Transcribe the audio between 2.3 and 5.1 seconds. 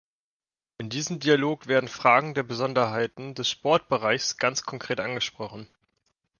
der Besonderheiten des Sportbereichs ganz konkret